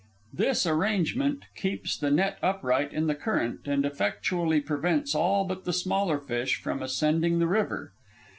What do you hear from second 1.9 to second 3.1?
the net upright in